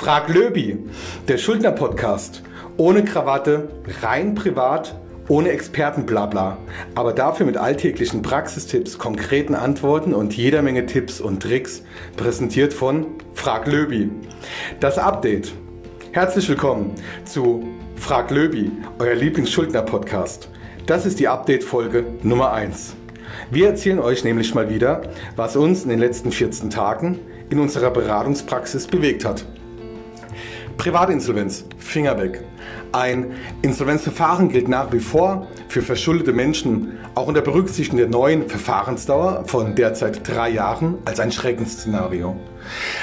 [0.00, 0.78] Frag Löbi,
[1.28, 2.42] der Schuldner-Podcast.
[2.78, 3.68] Ohne Krawatte,
[4.00, 6.56] rein privat, ohne Expertenblabla,
[6.94, 11.82] aber dafür mit alltäglichen Praxistipps, konkreten Antworten und jeder Menge Tipps und Tricks,
[12.16, 14.10] präsentiert von Frag Löbi.
[14.80, 15.52] Das Update.
[16.12, 16.94] Herzlich willkommen
[17.26, 20.48] zu Frag Löbi, euer Lieblingsschuldner-Podcast.
[20.86, 22.96] Das ist die Update-Folge Nummer 1.
[23.50, 25.02] Wir erzählen euch nämlich mal wieder,
[25.36, 27.18] was uns in den letzten 14 Tagen
[27.50, 29.44] in unserer Beratungspraxis bewegt hat.
[30.80, 32.42] Privatinsolvenz, Finger weg.
[32.92, 39.44] Ein Insolvenzverfahren gilt nach wie vor für verschuldete Menschen auch unter Berücksichtigung der neuen Verfahrensdauer
[39.46, 42.34] von derzeit drei Jahren als ein Schreckensszenario.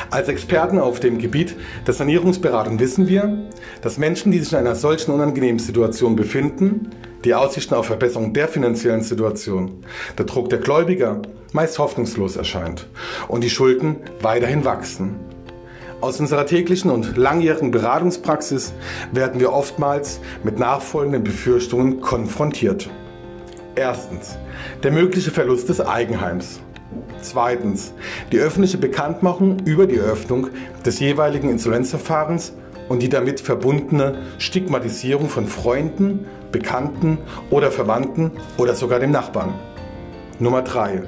[0.09, 3.48] Als Experten auf dem Gebiet der Sanierungsberatung wissen wir,
[3.84, 6.90] dass Menschen, die sich in einer solchen unangenehmen Situation befinden,
[7.26, 9.85] die Aussichten auf Verbesserung der finanziellen Situation,
[10.18, 11.21] der Druck der Gläubiger
[11.54, 12.88] meist hoffnungslos erscheint
[13.27, 15.26] und die Schulden weiterhin wachsen.
[15.99, 18.73] Aus unserer täglichen und langjährigen Beratungspraxis
[19.12, 22.87] werden wir oftmals mit nachfolgenden Befürchtungen konfrontiert.
[23.73, 24.37] Erstens,
[24.84, 26.59] der mögliche Verlust des Eigenheims.
[27.21, 27.93] Zweitens,
[28.31, 30.49] die öffentliche Bekanntmachung über die Eröffnung
[30.85, 32.54] des jeweiligen Insolvenzverfahrens
[32.89, 37.17] und die damit verbundene Stigmatisierung von Freunden, Bekannten
[37.49, 39.55] oder Verwandten oder sogar dem Nachbarn.
[40.37, 41.01] Nummer 3.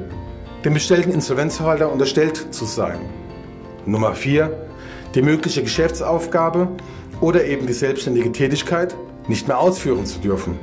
[0.65, 2.99] Dem bestellten Insolvenzverwalter unterstellt zu sein.
[3.85, 4.68] Nummer 4
[5.15, 6.67] die mögliche Geschäftsaufgabe
[7.21, 8.95] oder eben die selbstständige Tätigkeit
[9.27, 10.59] nicht mehr ausführen zu dürfen.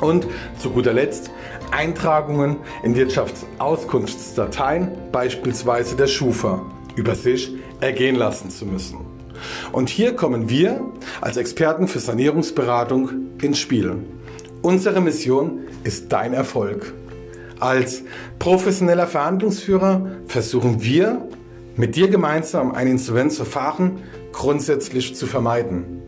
[0.00, 0.26] Und
[0.58, 1.30] zu guter Letzt
[1.70, 6.62] Eintragungen in Wirtschaftsauskunftsdateien, beispielsweise der Schufa,
[6.94, 8.98] über sich ergehen lassen zu müssen.
[9.72, 10.80] Und hier kommen wir
[11.20, 13.10] als Experten für Sanierungsberatung
[13.42, 13.96] ins Spiel.
[14.62, 16.94] Unsere Mission ist dein Erfolg.
[17.60, 18.02] Als
[18.38, 21.28] professioneller Verhandlungsführer versuchen wir
[21.76, 23.98] mit dir gemeinsam ein Insolvenzverfahren
[24.32, 26.02] grundsätzlich zu vermeiden.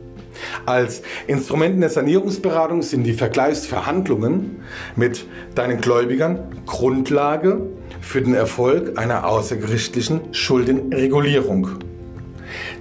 [0.67, 4.63] Als Instrumenten der Sanierungsberatung sind die Vergleichsverhandlungen
[4.95, 7.63] mit deinen Gläubigern Grundlage
[8.01, 11.69] für den Erfolg einer außergerichtlichen Schuldenregulierung,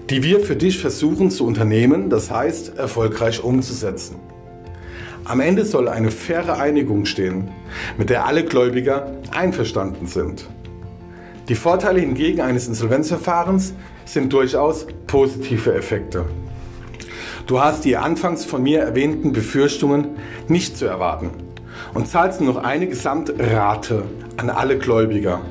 [0.10, 4.18] die wir für dich versuchen zu unternehmen, das heißt erfolgreich umzusetzen.
[5.24, 7.50] Am Ende soll eine faire Einigung stehen,
[7.98, 10.48] mit der alle Gläubiger einverstanden sind.
[11.48, 13.76] Die Vorteile hingegen eines Insolvenzverfahrens
[14.06, 16.26] sind durchaus positive Effekte.
[17.46, 20.18] Du hast die anfangs von mir erwähnten Befürchtungen
[20.48, 21.30] nicht zu erwarten
[21.94, 24.04] und zahlst nur noch eine Gesamtrate
[24.38, 25.42] an alle Gläubiger.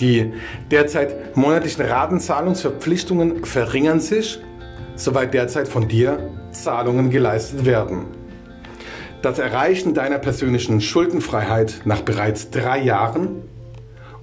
[0.00, 0.32] Die
[0.72, 4.40] derzeit monatlichen Ratenzahlungsverpflichtungen verringern sich,
[4.96, 8.06] soweit derzeit von dir Zahlungen geleistet werden.
[9.22, 13.44] Das Erreichen deiner persönlichen Schuldenfreiheit nach bereits drei Jahren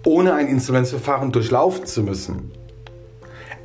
[0.06, 2.52] ohne ein Insolvenzverfahren durchlaufen zu müssen.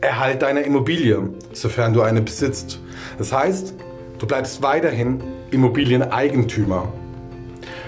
[0.00, 2.80] Erhalt deiner Immobilie, sofern du eine besitzt.
[3.18, 3.74] Das heißt,
[4.18, 6.92] du bleibst weiterhin Immobilieneigentümer.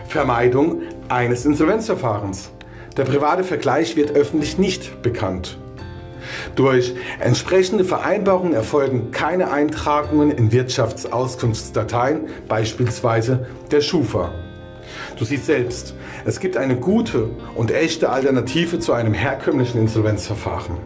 [0.08, 2.50] Vermeidung eines Insolvenzverfahrens.
[2.96, 5.58] Der private Vergleich wird öffentlich nicht bekannt.
[6.54, 14.32] Durch entsprechende Vereinbarungen erfolgen keine Eintragungen in Wirtschaftsauskunftsdateien, beispielsweise der Schufa.
[15.18, 20.76] Du siehst selbst, es gibt eine gute und echte Alternative zu einem herkömmlichen Insolvenzverfahren.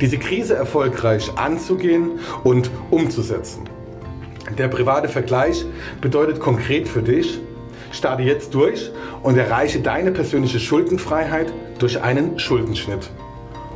[0.00, 2.12] Diese Krise erfolgreich anzugehen
[2.44, 3.68] und umzusetzen.
[4.56, 5.64] Der private Vergleich
[6.00, 7.38] bedeutet konkret für dich,
[7.92, 8.90] starte jetzt durch
[9.22, 13.10] und erreiche deine persönliche Schuldenfreiheit durch einen Schuldenschnitt.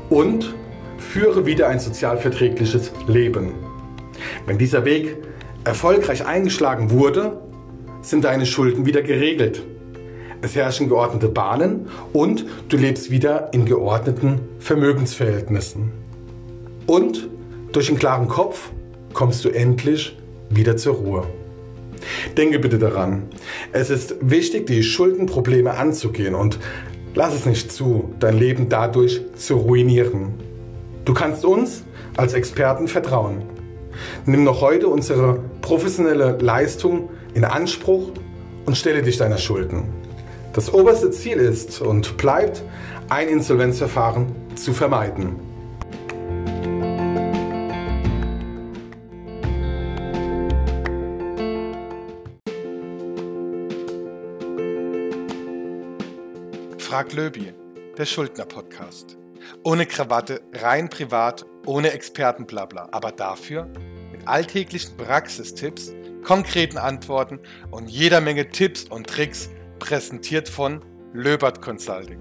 [0.08, 0.54] Und
[0.98, 3.54] führe wieder ein sozialverträgliches Leben.
[4.46, 5.16] Wenn dieser Weg
[5.64, 7.40] erfolgreich eingeschlagen wurde,
[8.02, 9.62] sind deine Schulden wieder geregelt
[10.42, 15.92] es herrschen geordnete Bahnen und du lebst wieder in geordneten Vermögensverhältnissen.
[16.86, 17.28] Und
[17.70, 18.70] durch einen klaren Kopf
[19.14, 20.18] kommst du endlich
[20.50, 21.26] wieder zur Ruhe.
[22.36, 23.22] Denke bitte daran,
[23.70, 26.58] es ist wichtig, die Schuldenprobleme anzugehen und
[27.14, 30.34] lass es nicht zu, dein Leben dadurch zu ruinieren.
[31.04, 31.84] Du kannst uns
[32.16, 33.42] als Experten vertrauen.
[34.26, 38.10] Nimm noch heute unsere professionelle Leistung in Anspruch
[38.66, 39.84] und stelle dich deiner Schulden.
[40.52, 42.62] Das oberste Ziel ist und bleibt,
[43.08, 45.36] ein Insolvenzverfahren zu vermeiden.
[56.78, 57.54] Frag Löbi,
[57.96, 59.16] der Schuldner-Podcast.
[59.64, 63.66] Ohne Krawatte, rein privat, ohne Expertenblabla, aber dafür
[64.10, 67.40] mit alltäglichen Praxistipps, konkreten Antworten
[67.70, 70.80] und jeder Menge Tipps und Tricks, präsentiert von
[71.12, 72.20] Löbert Consulting.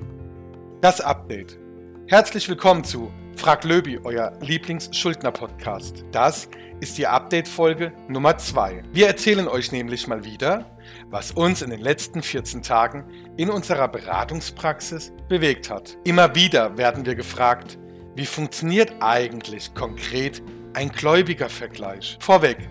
[0.81, 1.59] Das Update.
[2.07, 6.03] Herzlich willkommen zu Frag Löbi, euer Lieblingsschuldner-Podcast.
[6.11, 6.49] Das
[6.79, 8.83] ist die Update-Folge Nummer 2.
[8.91, 10.65] Wir erzählen euch nämlich mal wieder,
[11.09, 13.05] was uns in den letzten 14 Tagen
[13.37, 15.97] in unserer Beratungspraxis bewegt hat.
[16.03, 17.77] Immer wieder werden wir gefragt,
[18.15, 20.41] wie funktioniert eigentlich konkret
[20.73, 22.17] ein Gläubigervergleich?
[22.19, 22.69] Vorweg,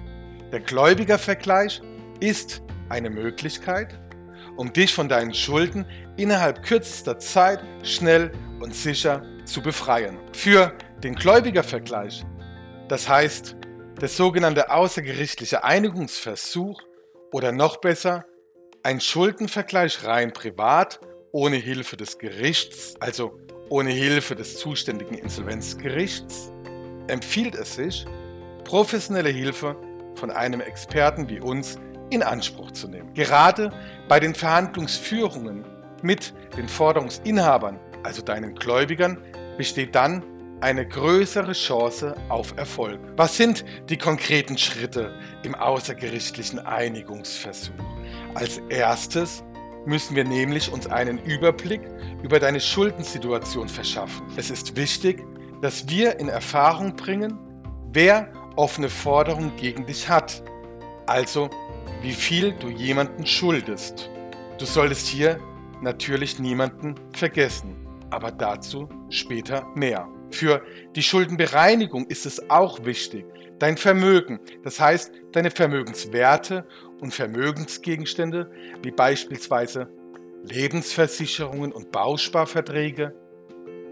[0.52, 1.80] der Gläubigervergleich
[2.20, 3.98] ist eine Möglichkeit,
[4.56, 5.86] um dich von deinen Schulden
[6.16, 10.18] innerhalb kürzester Zeit schnell und sicher zu befreien.
[10.32, 12.24] Für den Gläubigervergleich,
[12.88, 13.56] das heißt
[14.00, 16.82] der sogenannte außergerichtliche Einigungsversuch
[17.32, 18.24] oder noch besser
[18.82, 21.00] ein Schuldenvergleich rein privat
[21.32, 23.38] ohne Hilfe des Gerichts, also
[23.68, 26.50] ohne Hilfe des zuständigen Insolvenzgerichts,
[27.06, 28.04] empfiehlt es sich,
[28.64, 29.76] professionelle Hilfe
[30.20, 31.78] von einem Experten wie uns
[32.10, 33.12] in Anspruch zu nehmen.
[33.14, 33.72] Gerade
[34.08, 35.64] bei den Verhandlungsführungen
[36.02, 39.18] mit den Forderungsinhabern, also deinen Gläubigern,
[39.56, 40.22] besteht dann
[40.60, 43.00] eine größere Chance auf Erfolg.
[43.16, 47.72] Was sind die konkreten Schritte im außergerichtlichen Einigungsversuch?
[48.34, 49.42] Als erstes
[49.86, 51.80] müssen wir nämlich uns einen Überblick
[52.22, 54.26] über deine Schuldensituation verschaffen.
[54.36, 55.24] Es ist wichtig,
[55.62, 57.38] dass wir in Erfahrung bringen,
[57.92, 60.42] wer offene Forderungen gegen dich hat.
[61.06, 61.48] Also,
[62.02, 64.10] wie viel du jemanden schuldest.
[64.58, 65.40] Du solltest hier
[65.80, 67.74] natürlich niemanden vergessen,
[68.10, 70.08] aber dazu später mehr.
[70.30, 70.62] Für
[70.94, 73.24] die Schuldenbereinigung ist es auch wichtig,
[73.58, 76.66] dein Vermögen, das heißt deine Vermögenswerte
[77.00, 78.50] und Vermögensgegenstände,
[78.82, 79.88] wie beispielsweise
[80.44, 83.14] Lebensversicherungen und Bausparverträge,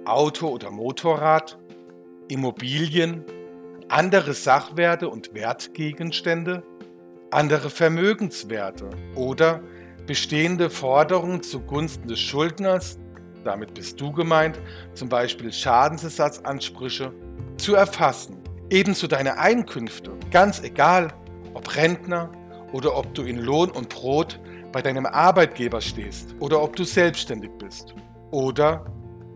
[0.04, 1.58] Auto oder Motorrad,
[2.28, 3.24] Immobilien,
[3.88, 6.62] andere Sachwerte und Wertgegenstände,
[7.30, 9.60] andere Vermögenswerte oder
[10.06, 12.98] bestehende Forderungen zugunsten des Schuldners
[13.48, 14.60] damit bist du gemeint,
[14.94, 17.12] zum Beispiel Schadensersatzansprüche,
[17.56, 18.36] zu erfassen.
[18.70, 21.14] Ebenso deine Einkünfte, ganz egal,
[21.54, 22.30] ob Rentner
[22.72, 24.38] oder ob du in Lohn und Brot
[24.70, 27.94] bei deinem Arbeitgeber stehst oder ob du selbstständig bist
[28.30, 28.84] oder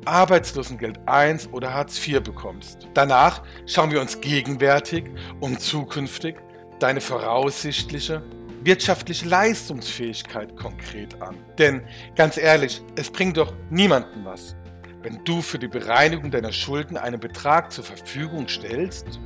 [0.04, 2.88] Arbeitslosengeld 1 oder Hartz IV bekommst.
[2.94, 5.04] Danach schauen wir uns gegenwärtig
[5.40, 6.37] und zukünftig
[6.78, 8.22] deine voraussichtliche
[8.64, 11.37] wirtschaftliche Leistungsfähigkeit konkret an.
[11.58, 11.82] Denn
[12.14, 14.56] ganz ehrlich, es bringt doch niemanden was,
[15.02, 19.20] wenn du für die Bereinigung deiner Schulden einen Betrag zur Verfügung stellst,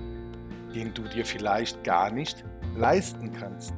[0.74, 2.44] den du dir vielleicht gar nicht
[2.76, 3.74] leisten kannst.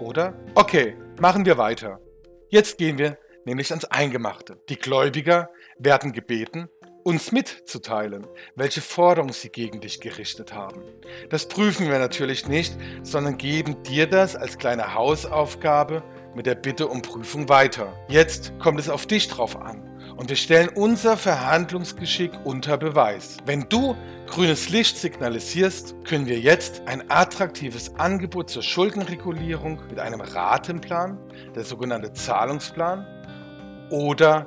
[0.00, 0.34] Oder?
[0.54, 2.00] Okay, machen wir weiter.
[2.48, 4.58] Jetzt gehen wir nämlich ans Eingemachte.
[4.68, 6.68] Die Gläubiger werden gebeten,
[7.02, 10.82] uns mitzuteilen, welche Forderungen sie gegen dich gerichtet haben.
[11.30, 16.02] Das prüfen wir natürlich nicht, sondern geben dir das als kleine Hausaufgabe
[16.34, 17.92] mit der Bitte um Prüfung weiter.
[18.08, 23.38] Jetzt kommt es auf dich drauf an und wir stellen unser Verhandlungsgeschick unter Beweis.
[23.46, 23.96] Wenn du
[24.26, 31.18] grünes Licht signalisierst, können wir jetzt ein attraktives Angebot zur Schuldenregulierung mit einem Ratenplan,
[31.54, 33.06] der sogenannte Zahlungsplan,
[33.90, 34.46] oder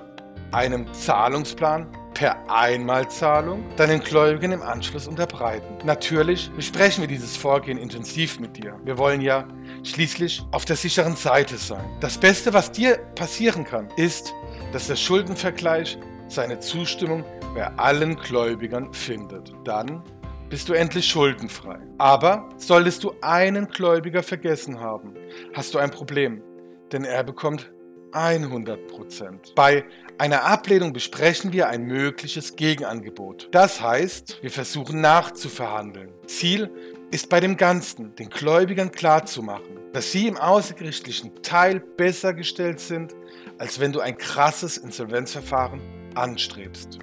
[0.51, 5.86] einem Zahlungsplan per Einmalzahlung deinen Gläubigen im Anschluss unterbreiten.
[5.86, 8.80] Natürlich besprechen wir dieses Vorgehen intensiv mit dir.
[8.84, 9.48] Wir wollen ja
[9.84, 11.84] schließlich auf der sicheren Seite sein.
[12.00, 14.33] Das Beste, was dir passieren kann, ist,
[14.71, 15.97] dass der Schuldenvergleich
[16.28, 17.23] seine Zustimmung
[17.56, 19.54] bei allen Gläubigern findet.
[19.64, 20.04] Dann
[20.50, 21.80] bist du endlich schuldenfrei.
[21.97, 25.16] Aber solltest du einen Gläubiger vergessen haben,
[25.54, 26.44] hast du ein Problem,
[26.92, 27.71] denn er bekommt
[28.13, 29.53] 100 Prozent.
[29.55, 29.85] Bei
[30.17, 33.49] einer Ablehnung besprechen wir ein mögliches Gegenangebot.
[33.51, 36.11] Das heißt, wir versuchen nachzuverhandeln.
[36.27, 36.69] Ziel
[37.11, 43.13] ist bei dem Ganzen, den Gläubigern klarzumachen, dass sie im außergerichtlichen Teil besser gestellt sind,
[43.57, 45.81] als wenn du ein krasses Insolvenzverfahren
[46.15, 46.99] anstrebst.